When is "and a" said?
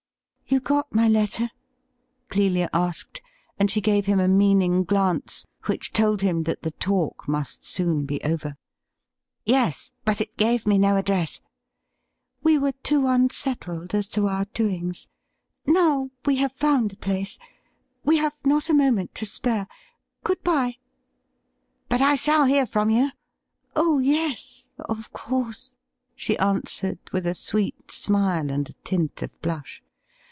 28.51-28.73